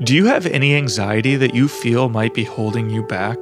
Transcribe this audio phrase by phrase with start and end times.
[0.00, 3.36] Do you have any anxiety that you feel might be holding you back?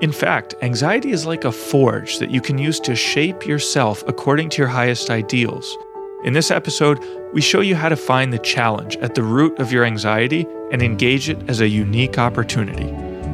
[0.00, 4.48] In fact, anxiety is like a forge that you can use to shape yourself according
[4.50, 5.76] to your highest ideals.
[6.24, 6.98] In this episode,
[7.34, 10.82] we show you how to find the challenge at the root of your anxiety and
[10.82, 12.90] engage it as a unique opportunity.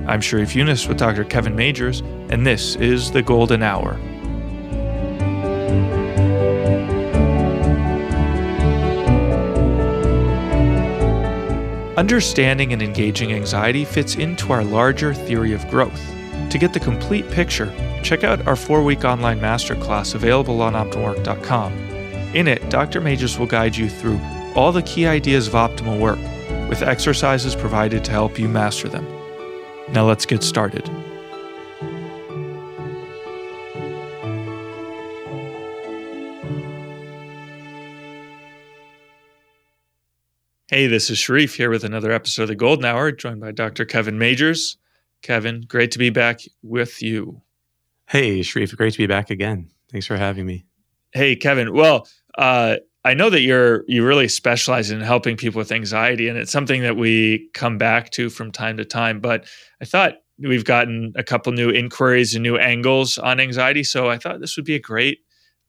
[0.06, 1.24] I'm Sharif Younis with Dr.
[1.24, 3.98] Kevin Majeres, and this is The Golden Hour.
[11.98, 16.00] Understanding and engaging anxiety fits into our larger theory of growth.
[16.50, 17.74] To get the complete picture,
[18.04, 21.72] check out our four week online masterclass available on OptimalWork.com.
[22.36, 23.00] In it, Dr.
[23.00, 24.20] Majeres will guide you through
[24.54, 26.20] all the key ideas of optimal work,
[26.68, 29.04] with exercises provided to help you master them.
[29.90, 30.88] Now let's get started.
[40.70, 43.86] Hey, this is Sharif here with another episode of the Golden Hour, joined by Dr.
[43.86, 44.76] Kevin Majeres.
[45.22, 47.40] Kevin, great to be back with you.
[48.06, 49.70] Hey, Sharif, great to be back again.
[49.90, 50.66] Thanks for having me.
[51.12, 51.72] Hey, Kevin.
[51.72, 56.36] Well, uh, I know that you're you really specialize in helping people with anxiety, and
[56.36, 59.20] it's something that we come back to from time to time.
[59.20, 59.46] But
[59.80, 64.18] I thought we've gotten a couple new inquiries and new angles on anxiety, so I
[64.18, 65.20] thought this would be a great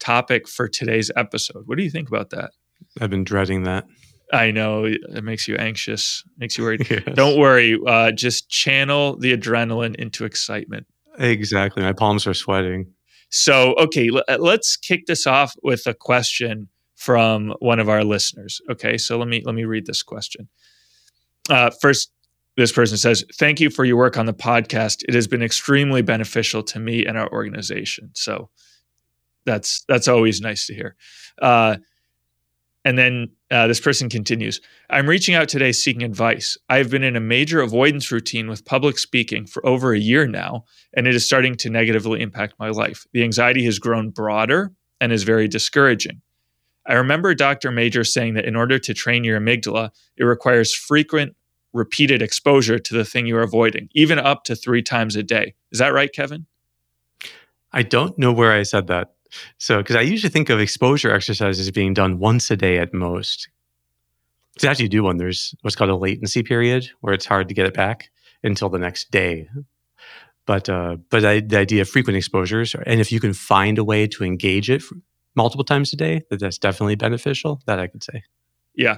[0.02, 1.64] topic for today's episode.
[1.68, 2.52] What do you think about that?
[3.00, 3.86] I've been dreading that.
[4.32, 6.88] I know it makes you anxious, makes you worried.
[6.90, 7.04] yes.
[7.16, 7.80] Don't worry.
[7.86, 10.86] Uh, just channel the adrenaline into excitement.
[11.18, 11.84] Exactly.
[11.84, 12.94] My palms are sweating.
[13.30, 18.04] So, okay, l- uh, let's kick this off with a question from one of our
[18.04, 18.62] listeners.
[18.70, 20.50] Okay, so let me let me read this question.
[21.50, 22.12] Uh, first,
[22.58, 25.04] this person says, "Thank you for your work on the podcast.
[25.08, 28.50] It has been extremely beneficial to me and our organization." So,
[29.46, 30.96] that's that's always nice to hear.
[31.42, 31.78] Uh,
[32.86, 36.58] and then uh, this person continues I'm reaching out today seeking advice.
[36.70, 40.28] I have been in a major avoidance routine with public speaking for over a year
[40.28, 43.06] now, and it is starting to negatively impact my life.
[43.14, 46.22] The anxiety has grown broader and is very discouraging.
[46.86, 47.72] I remember Dr.
[47.72, 51.36] Major saying that in order to train your amygdala, it requires frequent,
[51.72, 55.54] repeated exposure to the thing you're avoiding, even up to three times a day.
[55.72, 56.48] Is that right, Kevin?
[57.72, 59.14] I don't know where I said that.
[59.58, 63.50] So, because I usually think of exposure exercises being done once a day at most.
[64.60, 67.66] To actually do one, there's what's called a latency period where it's hard to get
[67.66, 68.10] it back
[68.44, 69.48] until the next day.
[70.46, 73.84] But uh, but I, the idea of frequent exposures, and if you can find a
[73.84, 74.84] way to engage it
[75.36, 77.62] multiple times a day, that that's definitely beneficial.
[77.68, 78.24] That I could say.
[78.74, 78.98] Yeah,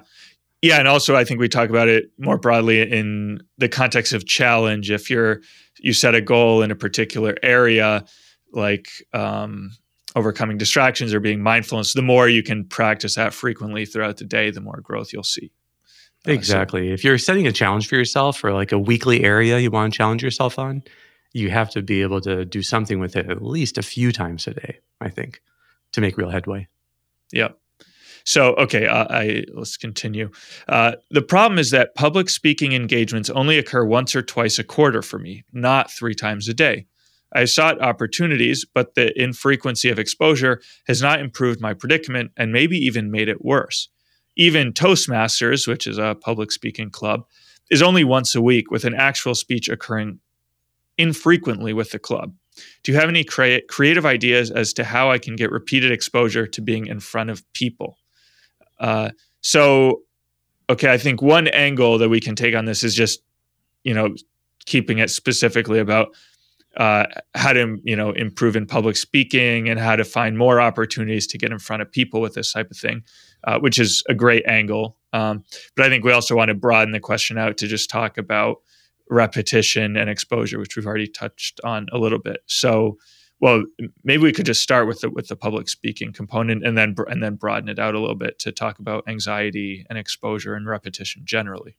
[0.62, 4.26] yeah, and also I think we talk about it more broadly in the context of
[4.26, 4.92] challenge.
[4.92, 5.42] If you're
[5.80, 8.06] you set a goal in a particular area,
[8.54, 9.72] like um,
[10.16, 11.84] overcoming distractions or being mindful.
[11.84, 15.24] So the more you can practice that frequently throughout the day, the more growth you'll
[15.24, 15.52] see.
[16.26, 16.88] Exactly.
[16.88, 19.72] Uh, so, if you're setting a challenge for yourself or like a weekly area you
[19.72, 20.84] want to challenge yourself on,
[21.34, 24.48] you have to be able to do something with it at least a few times
[24.48, 25.42] a day, I think,
[25.94, 26.68] to make real headway.
[27.32, 27.58] Yep.
[28.24, 30.30] So, okay, uh, I let's continue.
[30.68, 35.02] Uh, the problem is that public speaking engagements only occur once or twice a quarter
[35.02, 36.86] for me, not three times a day.
[37.34, 42.78] I sought opportunities, but the infrequency of exposure has not improved my predicament and maybe
[42.78, 43.90] even made it worse.
[44.36, 47.26] Even Toastmasters, which is a public speaking club,
[47.70, 50.20] is only once a week with an actual speech occurring
[50.98, 52.34] infrequently with the club.
[52.84, 56.46] Do you have any cre- creative ideas as to how I can get repeated exposure
[56.48, 57.98] to being in front of people?
[58.80, 60.02] Uh, so,
[60.70, 63.24] okay, I think one angle that we can take on this is just,
[63.84, 64.16] you know,
[64.66, 66.10] keeping it specifically about
[66.78, 67.06] uh,
[67.36, 71.38] how to you know improve in public speaking and how to find more opportunities to
[71.38, 73.04] get in front of people with this type of thing,
[73.44, 74.98] uh, which is a great angle.
[75.14, 75.44] Um,
[75.76, 78.58] but I think we also want to broaden the question out to just talk about
[79.10, 82.40] repetition and exposure, which we've already touched on a little bit.
[82.46, 82.98] So,
[83.42, 83.64] well,
[84.06, 87.22] maybe we could just start with the with the public speaking component and then and
[87.22, 91.24] then broaden it out a little bit to talk about anxiety and exposure and repetition
[91.26, 91.78] generally.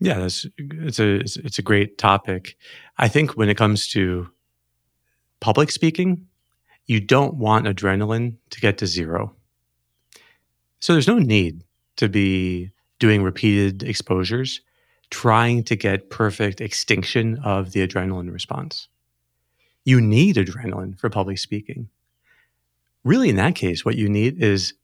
[0.00, 2.56] Yeah, that's it's a it's a great topic.
[2.98, 4.28] I think when it comes to
[5.40, 6.26] public speaking,
[6.86, 9.34] you don't want adrenaline to get to zero.
[10.80, 11.64] So there's no need
[11.96, 14.60] to be doing repeated exposures
[15.10, 18.88] trying to get perfect extinction of the adrenaline response.
[19.84, 21.88] You need adrenaline for public speaking.
[23.04, 24.74] Really, in that case, what you need is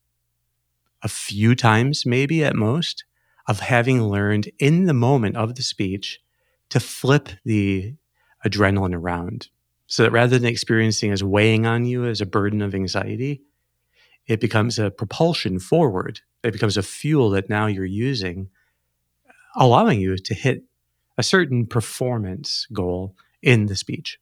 [1.02, 3.05] a few times, maybe at most,
[3.46, 6.20] of having learned in the moment of the speech
[6.70, 7.94] to flip the
[8.44, 9.48] adrenaline around
[9.87, 13.42] so that rather than experiencing as weighing on you as a burden of anxiety,
[14.26, 16.20] it becomes a propulsion forward.
[16.44, 18.50] It becomes a fuel that now you're using
[19.56, 20.62] allowing you to hit
[21.19, 24.19] a certain performance goal in the speech.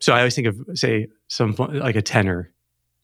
[0.00, 2.52] So I always think of, say, some like a tenor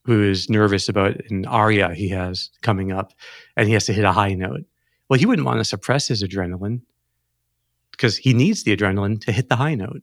[0.05, 3.13] who is nervous about an aria he has coming up
[3.57, 4.65] and he has to hit a high note.
[5.09, 6.83] Well, he wouldn't want to suppress his adrenaline
[7.91, 10.03] because he needs the adrenaline to hit the high note.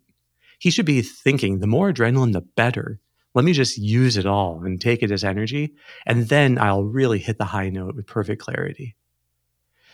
[0.59, 3.00] He should be thinking the more adrenaline, the better.
[3.33, 5.74] Let me just use it all and take it as energy.
[6.06, 8.95] And then I'll really hit the high note with perfect clarity.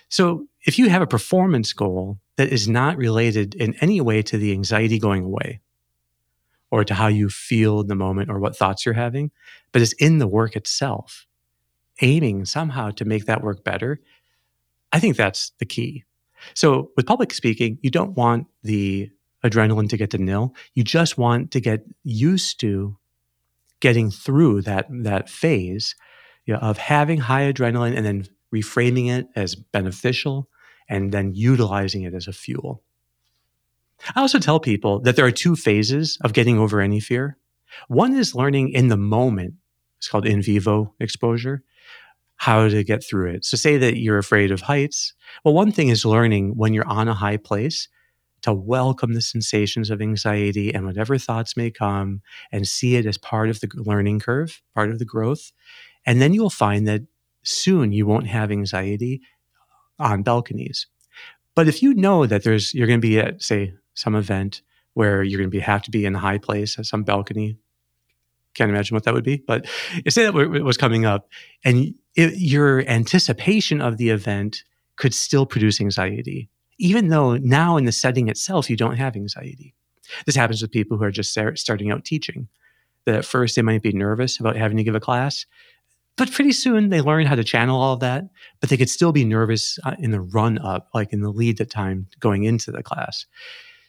[0.09, 4.37] So if you have a performance goal that is not related in any way to
[4.37, 5.61] the anxiety going away
[6.71, 9.31] or to how you feel in the moment or what thoughts you're having,
[9.71, 11.25] but it's in the work itself,
[12.01, 13.99] aiming somehow to make that work better,
[14.91, 16.03] I think that's the key.
[16.53, 19.09] So with public speaking, you don't want the
[19.43, 20.53] adrenaline to get to nil.
[20.73, 22.97] You just want to get used to
[23.79, 25.95] getting through that that phase
[26.45, 30.49] you know, of having high adrenaline and then reframing it as beneficial
[30.89, 32.83] and then utilizing it as a fuel.
[34.15, 37.37] I also tell people that there are two phases of getting over any fear.
[37.87, 39.55] One is learning in the moment.
[39.97, 41.63] It's called in vivo exposure,
[42.37, 43.45] how to get through it.
[43.45, 45.13] So, say that you're afraid of heights.
[45.43, 47.87] Well, one thing is learning when you're on a high place
[48.43, 52.21] to welcome the sensations of anxiety and whatever thoughts may come
[52.51, 55.51] and see it as part of the learning curve, part of the growth.
[56.05, 57.01] And then you'll find that
[57.43, 59.21] soon you won't have anxiety
[59.99, 60.87] on balconies.
[61.55, 64.61] But if you know that there's you're going to be at say some event
[64.93, 67.57] where you're going to be have to be in a high place at some balcony,
[68.53, 69.37] can't imagine what that would be.
[69.37, 69.67] But
[70.09, 71.27] say that it was coming up,
[71.63, 74.63] and it, your anticipation of the event
[74.95, 79.73] could still produce anxiety, even though now in the setting itself you don't have anxiety.
[80.25, 82.47] This happens with people who are just starting out teaching.
[83.05, 85.45] That at first they might be nervous about having to give a class,
[86.17, 88.25] but pretty soon they learn how to channel all of that,
[88.59, 91.57] but they could still be nervous uh, in the run up, like in the lead
[91.69, 93.25] time going into the class.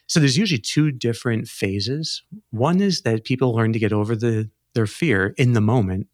[0.09, 2.23] So there's usually two different phases.
[2.49, 6.07] One is that people learn to get over the their fear in the moment,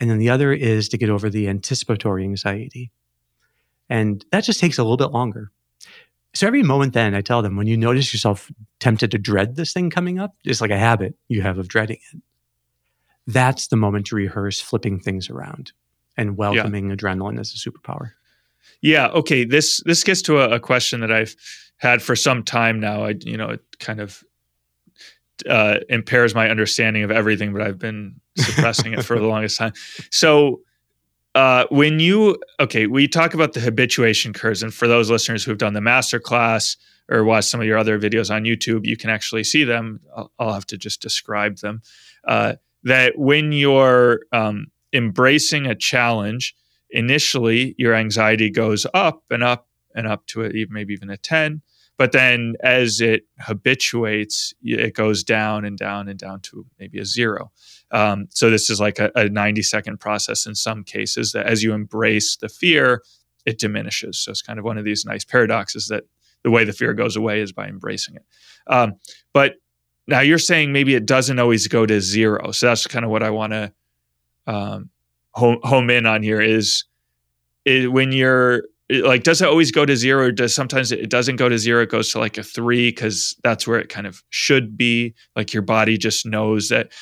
[0.00, 2.90] and then the other is to get over the anticipatory anxiety.
[3.88, 5.52] And that just takes a little bit longer.
[6.34, 8.50] So every moment then I tell them when you notice yourself
[8.80, 11.98] tempted to dread this thing coming up, it's like a habit you have of dreading
[12.12, 12.22] it
[13.26, 15.72] that's the moment to rehearse flipping things around
[16.16, 16.96] and welcoming yeah.
[16.96, 18.12] adrenaline as a superpower.
[18.80, 19.08] Yeah.
[19.08, 19.44] Okay.
[19.44, 21.34] This this gets to a, a, question that I've
[21.78, 23.04] had for some time now.
[23.04, 24.22] I you know it kind of
[25.48, 29.72] uh, impairs my understanding of everything, but I've been suppressing it for the longest time.
[30.10, 30.60] So.
[31.34, 35.58] Uh, when you okay, we talk about the habituation curves, and for those listeners who've
[35.58, 36.78] done the master class
[37.10, 40.00] or watched some of your other videos on YouTube, you can actually see them.
[40.16, 41.82] I'll, I'll have to just describe them.
[42.26, 46.54] Uh, that when you're um, embracing a challenge,
[46.90, 51.62] initially your anxiety goes up and up and up to a, maybe even a 10.
[51.98, 57.04] But then as it habituates, it goes down and down and down to maybe a
[57.04, 57.50] zero.
[57.90, 61.62] Um, so this is like a, a 90 second process in some cases that as
[61.62, 63.02] you embrace the fear,
[63.46, 64.18] it diminishes.
[64.18, 66.04] So it's kind of one of these nice paradoxes that
[66.42, 68.24] the way the fear goes away is by embracing it.
[68.66, 68.94] Um,
[69.32, 69.54] but
[70.06, 72.50] now you're saying maybe it doesn't always go to zero.
[72.50, 73.72] So that's kind of what I want to
[74.46, 74.90] um,
[75.32, 76.84] home, home in on here is,
[77.64, 80.26] is when you're like, does it always go to zero?
[80.26, 81.82] Or does sometimes it doesn't go to zero?
[81.82, 85.14] It goes to like a three because that's where it kind of should be.
[85.34, 86.92] Like your body just knows that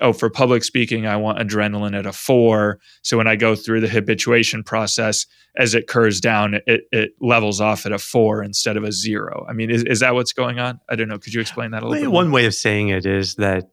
[0.00, 2.80] oh, for public speaking, I want adrenaline at a four.
[3.02, 7.60] So when I go through the habituation process, as it curves down, it, it levels
[7.60, 9.46] off at a four instead of a zero.
[9.48, 10.80] I mean, is, is that what's going on?
[10.88, 11.18] I don't know.
[11.18, 12.12] Could you explain that a little bit?
[12.12, 13.70] One way of saying it is that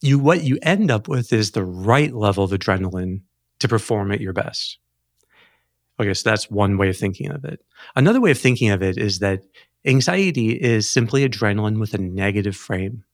[0.00, 3.22] you what you end up with is the right level of adrenaline
[3.60, 4.78] to perform at your best.
[6.00, 7.60] Okay, so that's one way of thinking of it.
[7.94, 9.42] Another way of thinking of it is that
[9.84, 13.04] anxiety is simply adrenaline with a negative frame.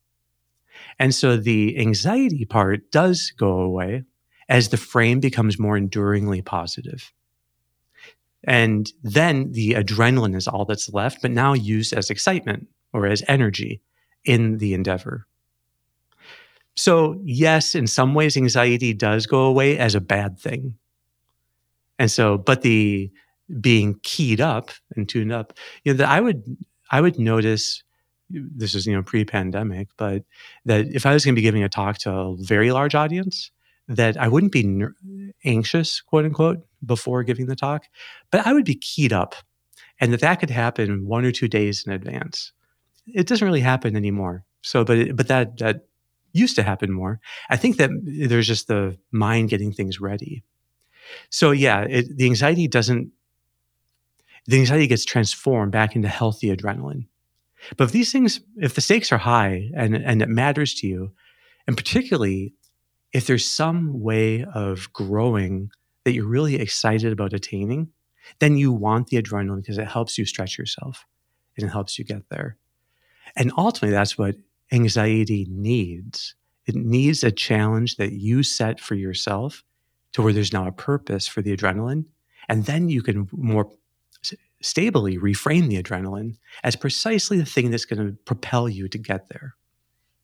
[0.98, 4.04] And so the anxiety part does go away
[4.48, 7.12] as the frame becomes more enduringly positive.
[8.44, 13.22] And then the adrenaline is all that's left, but now used as excitement or as
[13.28, 13.82] energy
[14.24, 15.26] in the endeavor.
[16.76, 20.76] So, yes, in some ways, anxiety does go away as a bad thing.
[22.00, 23.12] And so, but the
[23.60, 25.52] being keyed up and tuned up,
[25.84, 26.56] you know, that I would,
[26.90, 27.84] I would notice
[28.30, 30.24] this is you know pre-pandemic, but
[30.64, 33.50] that if I was going to be giving a talk to a very large audience,
[33.86, 34.94] that I wouldn't be ner-
[35.44, 37.84] anxious, quote unquote, before giving the talk,
[38.30, 39.34] but I would be keyed up,
[40.00, 42.52] and that that could happen one or two days in advance.
[43.06, 44.46] It doesn't really happen anymore.
[44.62, 45.86] So, but it, but that that
[46.32, 47.20] used to happen more.
[47.50, 50.44] I think that there's just the mind getting things ready.
[51.30, 53.12] So yeah, it, the anxiety doesn't
[54.46, 57.06] the anxiety gets transformed back into healthy adrenaline.
[57.76, 61.12] But if these things, if the stakes are high and, and it matters to you,
[61.66, 62.54] and particularly
[63.12, 65.70] if there's some way of growing
[66.04, 67.90] that you're really excited about attaining,
[68.38, 71.06] then you want the adrenaline because it helps you stretch yourself
[71.56, 72.56] and it helps you get there.
[73.36, 74.36] And ultimately, that's what
[74.72, 76.34] anxiety needs.
[76.66, 79.64] It needs a challenge that you set for yourself
[80.12, 82.04] to where there's now a purpose for the adrenaline.
[82.48, 83.70] And then you can more
[84.62, 89.28] stably reframe the adrenaline as precisely the thing that's going to propel you to get
[89.30, 89.54] there.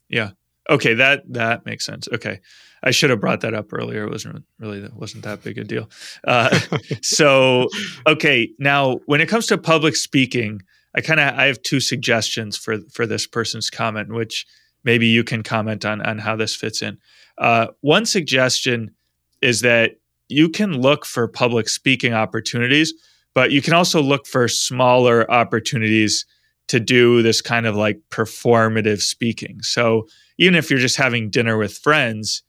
[0.09, 0.31] Yeah.
[0.69, 2.09] Okay, that that makes sense.
[2.13, 2.41] Okay,
[2.83, 4.05] I should have brought that up earlier.
[4.05, 5.89] It wasn't really that wasn't that big a deal.
[6.27, 6.59] Uh,
[7.03, 7.69] so,
[8.07, 10.63] okay, now when it comes to public speaking,
[10.95, 14.45] I kind of I have two suggestions for for this person's comment, which
[14.83, 16.99] maybe you can comment on on how this fits in.
[17.39, 18.96] Uh, one suggestion
[19.47, 19.93] is that
[20.29, 22.93] you can look for public speaking opportunities
[23.37, 26.25] but you can also look for smaller opportunities
[26.69, 29.61] to do this kind of like performative speaking.
[29.61, 32.43] So even if you're just having dinner with friends,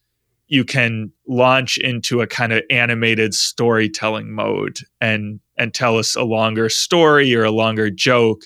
[0.48, 6.24] you can launch into a kind of animated storytelling mode and and tell us a
[6.24, 8.44] longer story or a longer joke.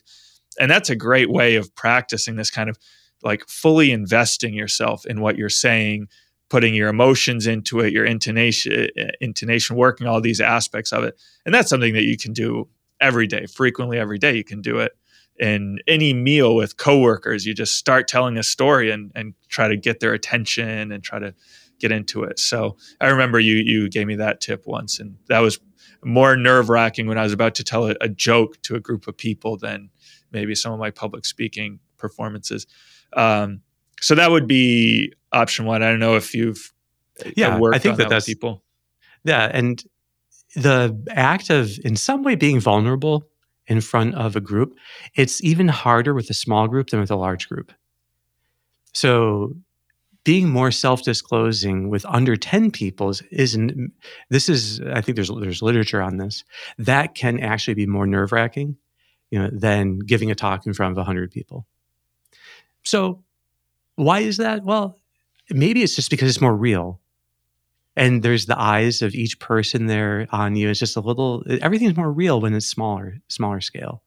[0.59, 2.77] And that's a great way of practicing this kind of
[3.21, 6.07] like fully investing yourself in what you're saying
[6.51, 8.89] putting your emotions into it, your intonation,
[9.21, 11.17] intonation, working all these aspects of it.
[11.45, 12.67] And that's something that you can do
[12.99, 14.35] every day, frequently every day.
[14.35, 14.91] You can do it
[15.39, 17.45] in any meal with coworkers.
[17.45, 21.19] You just start telling a story and, and try to get their attention and try
[21.19, 21.33] to
[21.79, 22.37] get into it.
[22.37, 25.57] So I remember you you gave me that tip once, and that was
[26.03, 29.15] more nerve wracking when I was about to tell a, joke to a group of
[29.15, 29.89] people than
[30.33, 32.67] maybe some of my public speaking performances.
[33.13, 33.61] Um,
[34.01, 35.81] so that would be option one.
[35.83, 36.73] I don't know if you've
[37.25, 38.63] uh, yeah, I think that, that that's people.
[39.23, 39.83] Yeah, and
[40.55, 43.27] the act of in some way being vulnerable
[43.67, 44.75] in front of a group,
[45.15, 47.71] it's even harder with a small group than with a large group.
[48.93, 49.55] So
[50.23, 53.57] being more self-disclosing with under 10 people is
[54.29, 56.43] this is i think there's there's literature on this
[56.77, 58.77] that can actually be more nerve-wracking
[59.31, 61.65] you know than giving a talk in front of 100 people
[62.83, 63.23] so
[64.03, 64.63] why is that?
[64.63, 64.97] Well
[65.49, 66.99] maybe it's just because it's more real.
[67.97, 70.69] And there's the eyes of each person there on you.
[70.69, 74.03] It's just a little everything's more real when it's smaller smaller scale.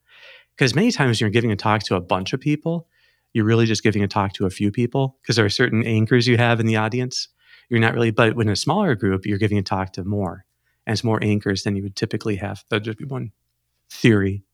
[0.56, 2.88] Because many times you're giving a talk to a bunch of people
[3.34, 6.26] you're really just giving a talk to a few people because there are certain anchors
[6.28, 7.28] you have in the audience.
[7.68, 10.44] You're not really but when a smaller group you're giving a talk to more
[10.86, 12.64] and it's more anchors than you would typically have.
[12.70, 13.32] That'd just be one
[13.90, 14.44] theory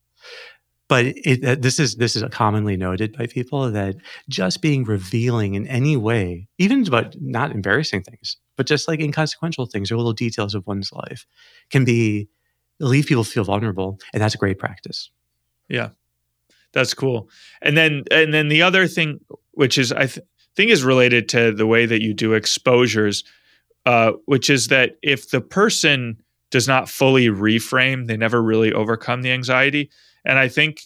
[0.91, 3.95] but it, uh, this is this is commonly noted by people that
[4.29, 9.67] just being revealing in any way, even about not embarrassing things, but just like inconsequential
[9.67, 11.27] things or little details of one's life,
[11.71, 12.29] can be
[12.81, 15.13] leave people feel vulnerable, and that's a great practice.
[15.69, 15.91] Yeah,
[16.73, 17.31] that's cool.
[17.63, 19.21] And then and then the other thing,
[19.53, 23.23] which is I th- think is related to the way that you do exposures,
[23.87, 26.21] uh, which is that if the person
[26.51, 29.89] does not fully reframe, they never really overcome the anxiety
[30.25, 30.83] and I think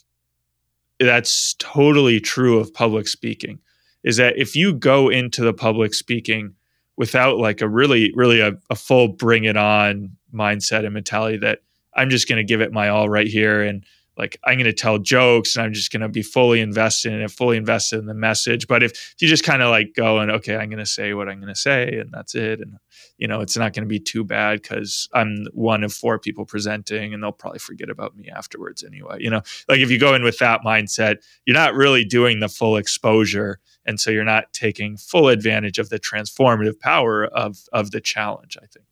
[1.01, 3.59] that's totally true of public speaking
[4.05, 6.55] is that if you go into the public speaking
[6.97, 11.61] without like a really, really a, a full bring it on mindset and mentality that
[11.95, 13.85] I'm just going to give it my all right here and
[14.17, 17.21] like I'm going to tell jokes and I'm just going to be fully invested in
[17.21, 18.67] it, fully invested in the message.
[18.69, 21.15] But if, if you just kind of like go and okay, I'm going to say
[21.15, 22.77] what I'm going to say and that's it, and
[23.19, 26.45] you know it's not going to be too bad because I'm one of four people
[26.45, 29.17] presenting and they'll probably forget about me afterwards anyway.
[29.21, 32.49] You know, like if you go in with that mindset, you're not really doing the
[32.49, 37.91] full exposure, and so you're not taking full advantage of the transformative power of of
[37.91, 38.57] the challenge.
[38.63, 38.87] I think.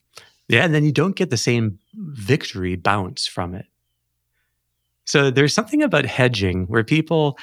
[0.48, 3.66] Yeah, and then you don't get the same victory bounce from it.
[5.04, 7.38] So there's something about hedging where people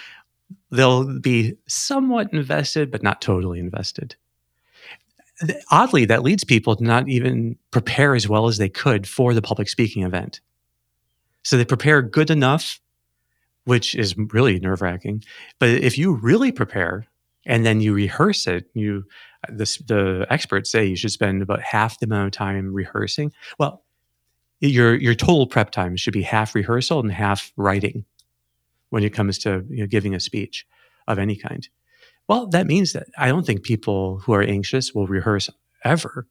[0.72, 4.16] they'll be somewhat invested but not totally invested.
[5.72, 9.42] Oddly, that leads people to not even prepare as well as they could for the
[9.42, 10.42] public speaking event.
[11.44, 12.82] So they prepare good enough,
[13.64, 15.24] which is really nerve wracking.
[15.60, 17.08] But if you really prepare
[17.46, 19.06] and then you rehearse it, you
[19.48, 23.32] the, the experts say you should spend about half the amount of time rehearsing.
[23.58, 23.84] Well,
[24.60, 28.06] your your total prep time should be half rehearsal and half writing
[28.90, 30.66] when it comes to you know, giving a speech
[31.08, 31.68] of any kind.
[32.28, 35.50] Well, that means that I don't think people who are anxious will rehearse
[35.84, 36.28] ever.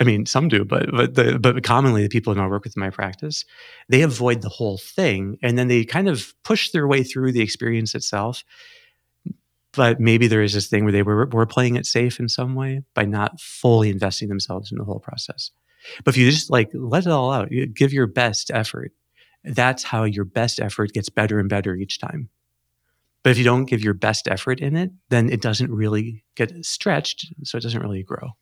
[0.00, 2.76] I mean, some do, but but the, but commonly the people who I work with
[2.76, 3.44] in my practice,
[3.88, 7.40] they avoid the whole thing, and then they kind of push their way through the
[7.40, 8.44] experience itself.
[9.72, 12.54] But maybe there is this thing where they were, were playing it safe in some
[12.54, 15.50] way by not fully investing themselves in the whole process.
[16.04, 18.92] But if you just like let it all out, you give your best effort,
[19.44, 22.28] that's how your best effort gets better and better each time.
[23.22, 26.52] But if you don't give your best effort in it, then it doesn't really get
[26.64, 28.36] stretched, so it doesn't really grow.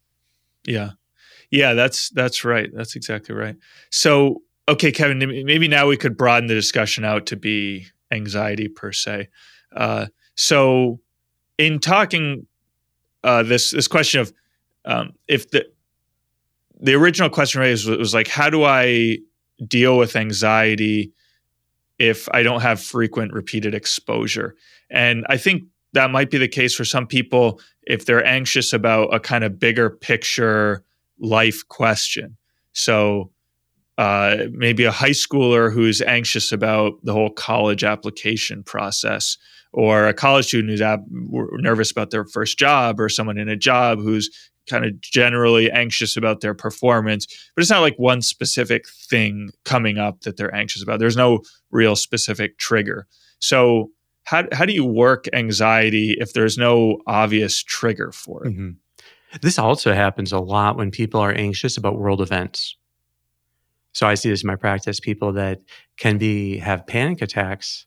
[0.64, 0.90] Yeah.
[1.50, 2.70] Yeah, that's that's right.
[2.74, 3.56] That's exactly right.
[3.90, 8.92] So, okay, Kevin, maybe now we could broaden the discussion out to be anxiety per
[8.92, 9.28] se.
[9.74, 11.00] Uh, so,
[11.56, 12.46] in talking
[13.22, 14.32] uh, this this question of
[14.84, 15.66] um, if the
[16.80, 19.18] the original question raised was, was like, how do I
[19.66, 21.12] deal with anxiety
[21.98, 24.54] if I don't have frequent repeated exposure?
[24.90, 29.14] And I think that might be the case for some people if they're anxious about
[29.14, 30.84] a kind of bigger picture
[31.18, 32.36] life question.
[32.72, 33.30] So
[33.96, 39.38] uh, maybe a high schooler who's anxious about the whole college application process,
[39.72, 43.56] or a college student who's ab- nervous about their first job, or someone in a
[43.56, 44.28] job who's
[44.66, 47.26] kind of generally anxious about their performance.
[47.54, 50.98] But it's not like one specific thing coming up that they're anxious about.
[50.98, 53.06] There's no real specific trigger.
[53.38, 53.90] So
[54.24, 58.52] how, how do you work anxiety if there's no obvious trigger for it?
[58.52, 58.70] Mm-hmm.
[59.40, 62.76] This also happens a lot when people are anxious about world events.
[63.92, 65.60] So I see this in my practice people that
[65.96, 67.86] can be have panic attacks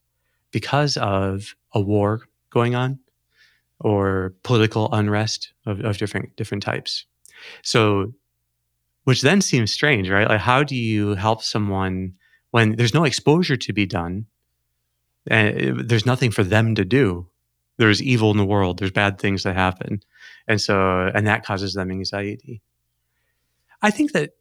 [0.51, 3.00] because of a war going on
[3.79, 7.05] or political unrest of, of different different types.
[7.62, 8.13] So
[9.05, 10.27] which then seems strange, right?
[10.27, 12.13] Like how do you help someone
[12.51, 14.25] when there's no exposure to be done?
[15.27, 17.27] And eh, there's nothing for them to do.
[17.77, 18.79] There's evil in the world.
[18.79, 20.01] There's bad things that happen.
[20.48, 22.62] And so and that causes them anxiety.
[23.81, 24.31] I think that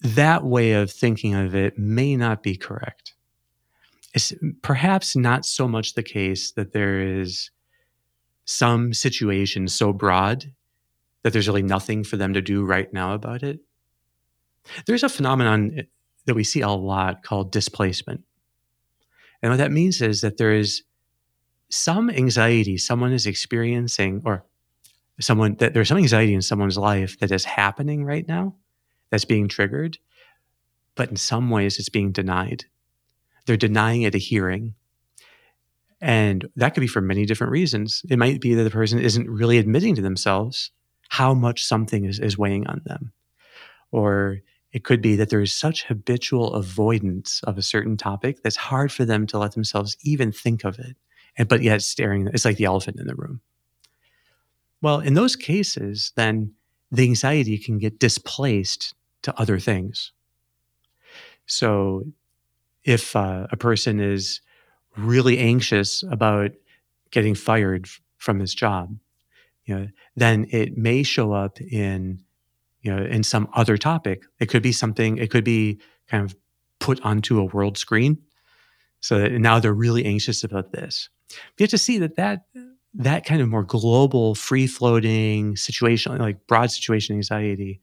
[0.00, 3.14] that way of thinking of it may not be correct.
[4.14, 7.50] It's perhaps not so much the case that there is
[8.44, 10.52] some situation so broad
[11.22, 13.60] that there's really nothing for them to do right now about it
[14.86, 15.82] there's a phenomenon eh,
[16.26, 18.22] that we see a lot called displacement
[19.42, 20.82] and what that means is that there is
[21.72, 24.44] some anxiety someone is experiencing, or
[25.20, 28.54] someone that there's some anxiety in someone's life that is happening right now
[29.10, 29.98] that's being triggered,
[30.94, 32.66] but in some ways it's being denied.
[33.46, 34.74] They're denying it a hearing.
[36.02, 38.02] And that could be for many different reasons.
[38.10, 40.72] It might be that the person isn't really admitting to themselves
[41.08, 43.12] how much something is, is weighing on them.
[43.92, 44.40] Or
[44.72, 48.90] it could be that there is such habitual avoidance of a certain topic that's hard
[48.90, 50.96] for them to let themselves even think of it.
[51.38, 53.40] And but yet staring, it's like the elephant in the room.
[54.80, 56.52] Well, in those cases, then
[56.90, 60.10] the anxiety can get displaced to other things.
[61.46, 62.06] So
[62.82, 64.40] if uh, a person is
[64.96, 66.52] really anxious about
[67.10, 67.86] getting fired
[68.18, 68.96] from his job,
[69.64, 72.22] you know, then it may show up in
[72.82, 74.24] you know, in some other topic.
[74.40, 75.78] It could be something, it could be
[76.08, 76.36] kind of
[76.80, 78.18] put onto a world screen.
[79.00, 81.08] So that now they're really anxious about this.
[81.30, 82.44] You have to see that that
[82.94, 87.80] that kind of more global, free floating situation, like broad situation anxiety,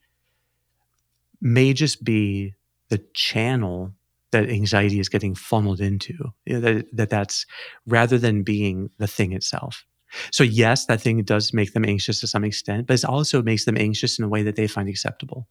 [1.41, 2.53] may just be
[2.89, 3.93] the channel
[4.31, 6.13] that anxiety is getting funneled into.
[6.45, 7.45] You know, that, that that's
[7.85, 9.85] rather than being the thing itself.
[10.31, 13.65] So, yes, that thing does make them anxious to some extent, but it also makes
[13.65, 15.47] them anxious in a way that they find acceptable.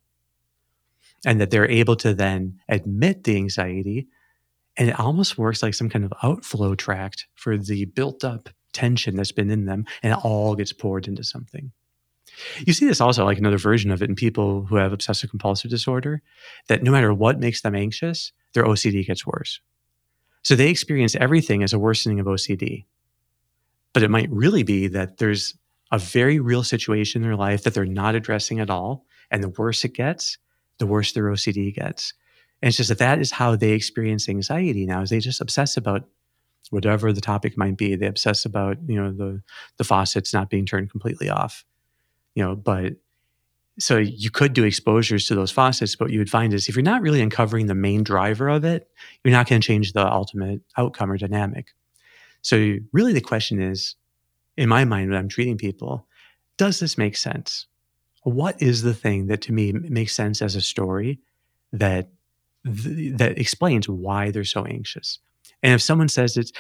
[1.25, 4.09] And that they're able to then admit the anxiety.
[4.77, 9.17] And it almost works like some kind of outflow tract for the built up tension
[9.17, 11.73] that's been in them, and it all gets poured into something.
[12.59, 15.71] You see this also like another version of it in people who have obsessive compulsive
[15.71, 16.23] disorder,
[16.69, 19.61] that no matter what makes them anxious, their OCD gets worse.
[20.43, 22.87] So they experience everything as a worsening of OCD.
[23.93, 25.57] But it might really be that there's
[25.91, 29.05] a very real situation in their life that they're not addressing at all.
[29.31, 30.39] And the worse it gets,
[30.79, 32.13] the worse their OCD gets.
[32.63, 35.77] And it's just that that is how they experience anxiety now is they just obsess
[35.77, 36.09] about
[36.71, 37.95] whatever the topic might be.
[37.95, 39.43] They obsess about, you know, the
[39.77, 41.65] the faucets not being turned completely off.
[42.35, 42.95] You know, but
[43.79, 46.83] so you could do exposures to those faucets, but you would find is if you're
[46.83, 48.89] not really uncovering the main driver of it,
[49.23, 51.69] you're not going to change the ultimate outcome or dynamic.
[52.43, 53.95] So, really, the question is
[54.57, 56.07] in my mind, when I'm treating people,
[56.57, 57.67] does this make sense?
[58.25, 61.21] What is the thing that to me makes sense as a story
[61.73, 62.11] that
[62.65, 65.21] th- that explains why they're so anxious?
[65.63, 66.53] And if someone says it's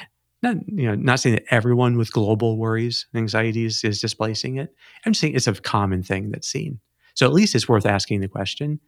[0.42, 4.72] not, you know, not saying that everyone with global worries and anxieties is displacing it.
[5.04, 6.78] I'm just saying it's a common thing that's seen.
[7.18, 8.78] So at least it's worth asking the question: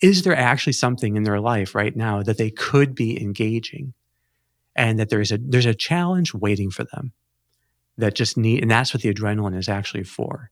[0.00, 3.94] Is there actually something in their life right now that they could be engaging?
[4.74, 7.12] And that there's a there's a challenge waiting for them
[7.98, 10.50] that just need and that's what the adrenaline is actually for.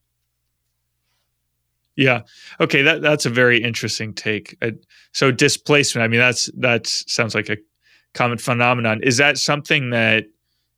[1.96, 2.22] Yeah.
[2.60, 4.56] Okay that that's a very interesting take.
[4.62, 4.72] Uh,
[5.10, 7.56] so displacement i mean that's that sounds like a
[8.14, 9.00] common phenomenon.
[9.02, 10.26] Is that something that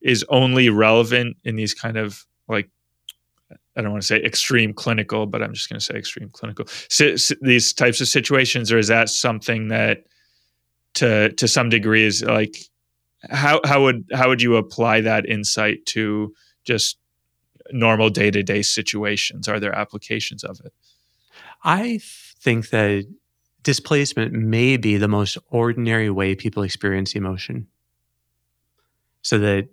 [0.01, 2.71] is only relevant in these kind of like
[3.77, 6.67] I don't want to say extreme clinical, but I'm just going to say extreme clinical.
[6.89, 10.05] So, these types of situations, or is that something that,
[10.95, 12.57] to to some degree, is like
[13.31, 16.99] how how would how would you apply that insight to just
[17.71, 19.49] normal day to day situations?
[19.49, 20.73] Are there applications of it?
[21.65, 22.01] I
[22.41, 23.07] think that
[23.63, 27.69] displacement may be the most ordinary way people experience emotion.
[29.23, 29.69] So that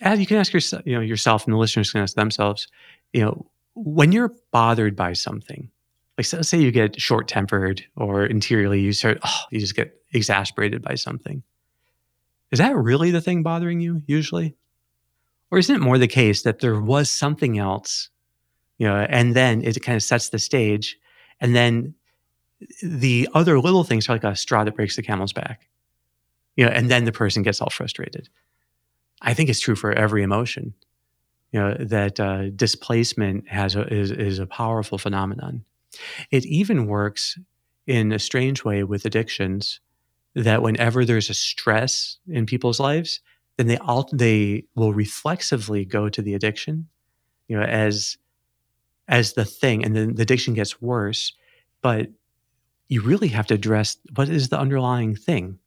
[0.00, 2.68] you can ask yourself, you know, yourself and the listeners can ask themselves,
[3.12, 5.70] you know, when you're bothered by something,
[6.18, 9.94] like so, say you get short tempered or interiorly you start, oh, you just get
[10.12, 11.42] exasperated by something.
[12.50, 14.56] Is that really the thing bothering you usually?
[15.50, 18.08] Or isn't it more the case that there was something else,
[18.78, 20.98] you know, and then it kind of sets the stage
[21.40, 21.94] and then
[22.82, 25.68] the other little things are like a straw that breaks the camel's back,
[26.56, 28.28] you know, and then the person gets all frustrated.
[29.22, 30.74] I think it's true for every emotion,
[31.52, 35.64] you know, that uh, displacement has a, is, is a powerful phenomenon.
[36.30, 37.38] It even works
[37.86, 39.80] in a strange way with addictions
[40.34, 43.20] that whenever there's a stress in people's lives,
[43.56, 46.88] then they all they will reflexively go to the addiction,
[47.48, 48.16] you know, as
[49.08, 51.32] as the thing, and then the addiction gets worse.
[51.82, 52.08] But
[52.88, 55.58] you really have to address what is the underlying thing.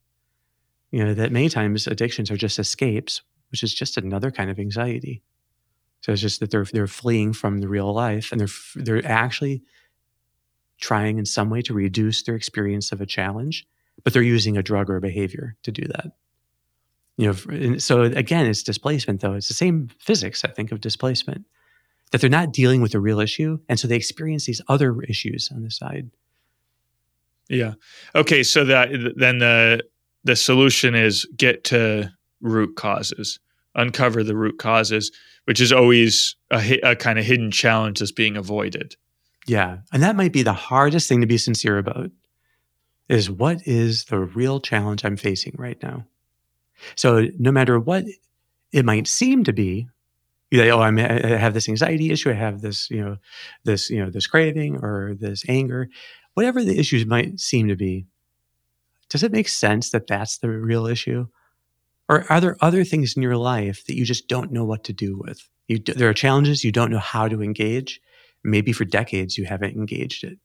[0.92, 3.22] You know, that many times addictions are just escapes,
[3.54, 5.22] which is just another kind of anxiety.
[6.02, 9.62] So it's just that they're they're fleeing from the real life, and they're they're actually
[10.80, 13.68] trying in some way to reduce their experience of a challenge,
[14.04, 16.08] but they're using a drug or a behavior to do that.
[17.16, 19.34] You know, so again, it's displacement though.
[19.34, 21.46] It's the same physics, I think, of displacement
[22.12, 25.52] that they're not dealing with a real issue, and so they experience these other issues
[25.54, 26.10] on the side.
[27.50, 27.76] Yeah.
[28.16, 28.42] Okay.
[28.42, 29.84] So that then the
[30.24, 32.12] the solution is get to
[32.44, 33.40] root causes,
[33.76, 35.12] uncover the root causes,
[35.46, 38.96] which is always a, a kind of hidden challenge that's being avoided.
[39.48, 42.12] Yeah, and that might be the hardest thing to be sincere about.
[43.10, 46.06] Is what is the real challenge I'm facing right now?
[46.96, 48.06] So no matter what
[48.72, 49.88] it might seem to be,
[50.52, 53.18] you know, oh, I'm, I have this anxiety issue, I have this, you know,
[53.66, 55.90] this, you know, this craving or this anger
[56.34, 58.06] whatever the issues might seem to be,
[59.10, 61.28] does it make sense that that's the real issue?
[62.10, 64.94] Or are there other things in your life that you just don't know what to
[64.94, 65.50] do with?
[65.68, 68.02] You, there are challenges you don't know how to engage.
[68.44, 70.38] Maybe for decades you haven't engaged it.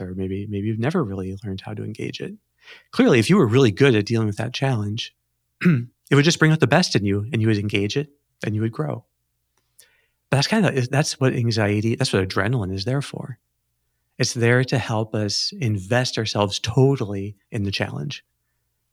[0.00, 2.34] Or maybe, maybe you've never really learned how to engage it.
[2.92, 5.14] Clearly, if you were really good at dealing with that challenge,
[5.64, 8.10] it would just bring out the best in you and you would engage it
[8.44, 9.04] and you would grow.
[10.30, 13.38] But that's kind of that's what anxiety, that's what adrenaline is there for.
[14.18, 18.24] It's there to help us invest ourselves totally in the challenge.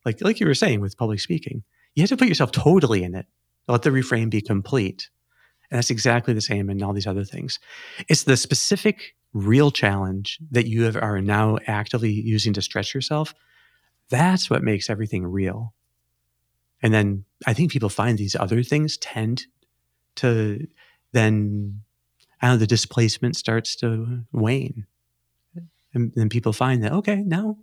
[0.05, 1.63] Like, like you were saying with public speaking,
[1.95, 3.25] you have to put yourself totally in it.
[3.67, 5.09] Let the reframe be complete.
[5.69, 7.59] And that's exactly the same in all these other things.
[8.07, 13.33] It's the specific real challenge that you have, are now actively using to stretch yourself.
[14.09, 15.73] That's what makes everything real.
[16.81, 19.45] And then I think people find these other things tend
[20.15, 20.67] to
[21.11, 21.81] then,
[22.41, 24.85] I know, the displacement starts to wane
[25.93, 27.57] and then people find that okay now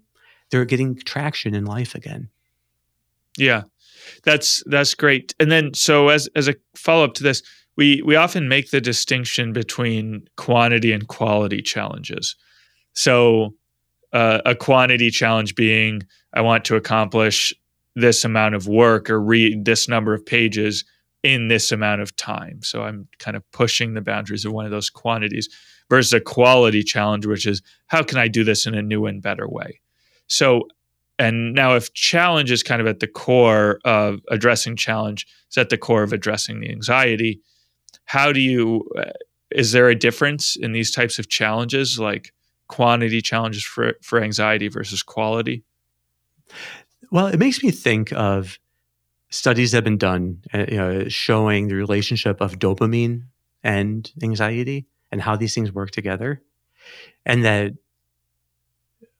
[0.51, 2.29] they're getting traction in life again.
[3.37, 3.63] Yeah.
[4.25, 5.35] That's that's great.
[5.41, 7.43] And then so as as a follow-up to this
[7.77, 12.37] we we often make the distinction between quantity and quality challenges.
[12.95, 13.55] So
[14.13, 17.53] uh, a quantity challenge being i want to accomplish
[17.97, 20.85] this amount of work or read this number of pages
[21.23, 22.63] in this amount of time.
[22.63, 25.49] So i'm kind of pushing the boundaries of one of those quantities
[25.91, 29.23] versus a quality challenge, which is how can I do this in a new and
[29.23, 29.81] better way?
[30.27, 30.69] So,
[31.19, 35.71] and now if challenge is kind of at the core of addressing challenge, is at
[35.71, 37.41] the core of addressing the anxiety.
[38.05, 39.13] How do you, uh,
[39.51, 42.33] is there a difference in these types of challenges, like
[42.69, 45.65] quantity challenges for, for anxiety versus quality?
[47.11, 48.59] Well, it makes me think of
[49.31, 53.23] studies that have been done uh, you know, showing the relationship of dopamine
[53.63, 56.43] and anxiety and how these things work together.
[57.25, 57.73] And that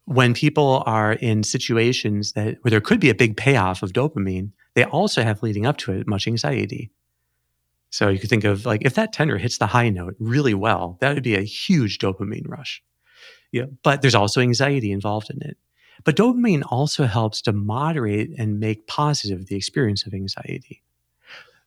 [0.07, 4.51] when people are in situations that where there could be a big payoff of dopamine,
[4.75, 6.91] they also have leading up to it much anxiety.
[7.91, 10.97] So you could think of like if that tenor hits the high note really well,
[11.01, 12.83] that would be a huge dopamine rush.
[13.53, 15.57] Yeah, but there's also anxiety involved in it.
[16.05, 20.83] But dopamine also helps to moderate and make positive the experience of anxiety.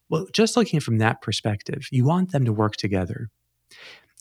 [0.07, 3.29] Well, just looking from that perspective, you want them to work together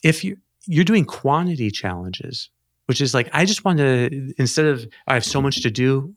[0.02, 2.50] if you you're doing quantity challenges,
[2.88, 6.14] which is like I just want to instead of I have so much to do,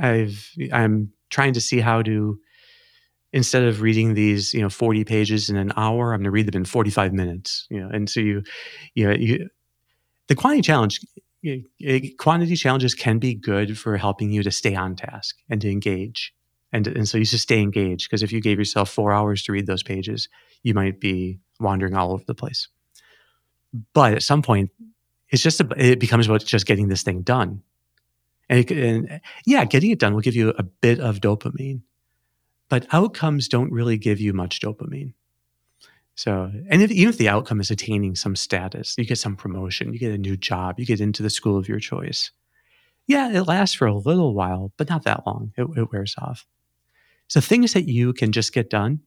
[0.00, 2.38] I've I'm trying to see how to
[3.32, 6.46] instead of reading these you know 40 pages in an hour, I'm going to read
[6.46, 7.66] them in 45 minutes.
[7.70, 8.42] You know, and so you
[8.94, 9.48] you know you
[10.26, 11.00] the quantity challenge
[11.44, 15.70] eh, quantity challenges can be good for helping you to stay on task and to
[15.70, 16.34] engage
[16.72, 19.52] and, and so you should stay engaged because if you gave yourself four hours to
[19.52, 20.28] read those pages
[20.62, 22.68] you might be wandering all over the place
[23.92, 24.70] but at some point
[25.30, 27.62] it's just a, it becomes about just getting this thing done
[28.48, 31.80] and, it, and yeah getting it done will give you a bit of dopamine
[32.68, 35.12] but outcomes don't really give you much dopamine
[36.20, 39.94] so, and if, even if the outcome is attaining some status, you get some promotion,
[39.94, 42.30] you get a new job, you get into the school of your choice.
[43.06, 45.54] Yeah, it lasts for a little while, but not that long.
[45.56, 46.46] It, it wears off.
[47.28, 49.00] So, things that you can just get done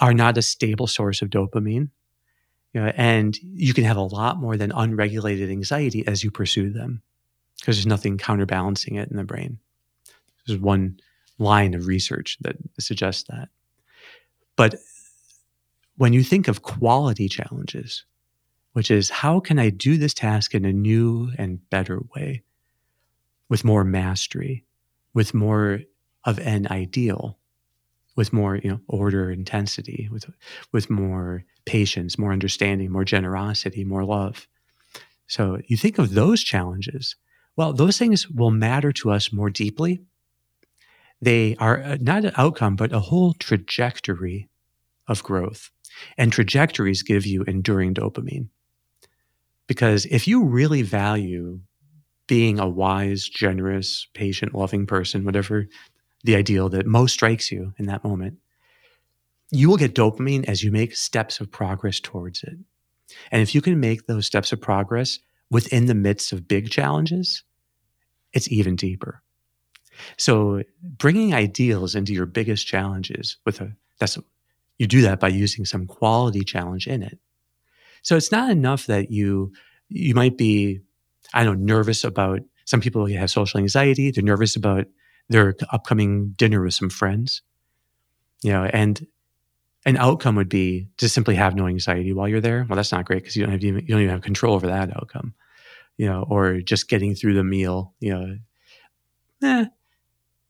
[0.00, 1.88] are not a stable source of dopamine.
[2.72, 6.70] You know, and you can have a lot more than unregulated anxiety as you pursue
[6.70, 7.02] them
[7.58, 9.58] because there's nothing counterbalancing it in the brain.
[10.46, 11.00] There's one
[11.38, 13.48] line of research that suggests that.
[14.56, 14.76] But
[15.96, 18.04] when you think of quality challenges,
[18.72, 22.42] which is how can I do this task in a new and better way
[23.48, 24.64] with more mastery,
[25.12, 25.80] with more
[26.24, 27.38] of an ideal,
[28.16, 30.24] with more you know, order, intensity, with,
[30.72, 34.48] with more patience, more understanding, more generosity, more love.
[35.26, 37.16] So you think of those challenges.
[37.56, 40.00] Well, those things will matter to us more deeply.
[41.22, 44.48] They are uh, not an outcome, but a whole trajectory
[45.06, 45.70] of growth.
[46.16, 48.48] And trajectories give you enduring dopamine.
[49.66, 51.60] Because if you really value
[52.26, 55.66] being a wise, generous, patient, loving person, whatever
[56.24, 58.38] the ideal that most strikes you in that moment,
[59.50, 62.56] you will get dopamine as you make steps of progress towards it.
[63.32, 65.18] And if you can make those steps of progress
[65.50, 67.42] within the midst of big challenges,
[68.32, 69.22] it's even deeper.
[70.16, 74.18] So bringing ideals into your biggest challenges with a that's
[74.78, 77.18] you do that by using some quality challenge in it.
[78.02, 79.52] So it's not enough that you
[79.88, 80.80] you might be,
[81.34, 84.86] I don't know, nervous about some people have social anxiety, they're nervous about
[85.30, 87.40] their upcoming dinner with some friends.
[88.42, 89.06] You know, and
[89.86, 92.66] an outcome would be to simply have no anxiety while you're there.
[92.68, 94.66] Well, that's not great because you don't have even, you don't even have control over
[94.66, 95.34] that outcome.
[95.96, 98.36] You know, or just getting through the meal, you know.
[99.42, 99.66] Eh,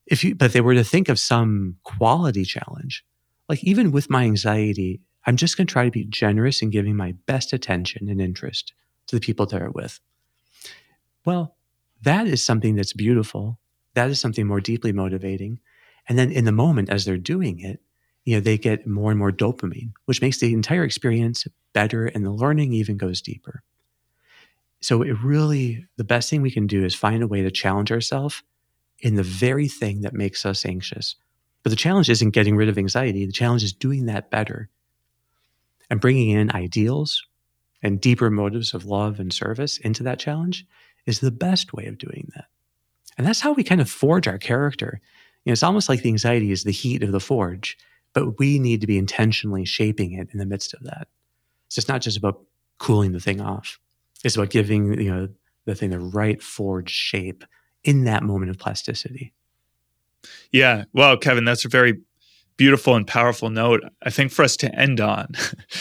[0.07, 3.05] if you but they were to think of some quality challenge,
[3.49, 6.97] like even with my anxiety, I'm just going to try to be generous in giving
[6.97, 8.73] my best attention and interest
[9.07, 10.01] to the people that are with.
[11.25, 11.57] Well,
[12.03, 13.59] that is something that's beautiful.
[14.01, 15.61] That is something more deeply motivating.
[16.09, 17.81] And then in the moment, as they're doing it,
[18.25, 22.25] you know, they get more and more dopamine, which makes the entire experience better and
[22.25, 23.63] the learning even goes deeper.
[24.81, 27.93] So it really, the best thing we can do is find a way to challenge
[27.93, 28.43] ourselves
[29.01, 31.17] in the very thing that makes us anxious
[31.63, 33.27] but the challenge isn't getting rid of anxiety.
[33.27, 34.71] The challenge is doing that better
[35.91, 37.27] and bringing in ideals
[37.83, 40.67] and deeper motives of love and service into that challenge
[41.07, 42.50] is the best way of doing that.
[43.21, 44.99] And that's how we kind of forge our character.
[45.45, 47.77] You know, it's almost like the anxiety is the heat of the forge,
[48.15, 51.07] but we need to be intentionally shaping it in the midst of that.
[51.69, 52.41] So it's not just about
[52.79, 53.79] cooling the thing off.
[54.25, 55.29] It's about giving, you know,
[55.67, 57.45] the thing the right forge shape
[57.85, 59.35] in that moment of plasticity.
[60.51, 60.85] Yeah.
[60.95, 62.01] Well, Kevin, that's a very
[62.57, 63.83] beautiful and powerful note.
[64.03, 65.33] I think for us to end on,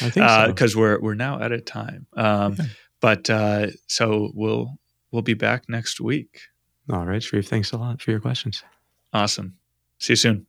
[0.04, 0.80] because so.
[0.80, 2.06] uh, we're we're now out of time.
[2.18, 2.66] Um, yeah.
[3.00, 4.78] But uh, so we'll
[5.14, 6.42] we'll be back next week.
[6.92, 7.48] All right, Sharif.
[7.48, 8.64] Thanks a lot for your questions.
[9.14, 9.56] Awesome.
[10.00, 10.46] See you soon.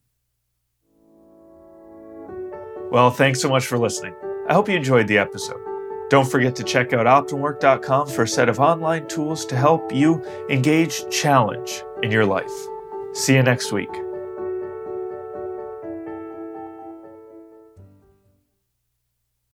[2.91, 4.15] Well, thanks so much for listening.
[4.49, 5.61] I hope you enjoyed the episode.
[6.09, 10.25] Don't forget to check out optimalwork.com for a set of online tools to help you
[10.51, 12.51] engage challenge in your life.
[13.13, 14.10] See you next week.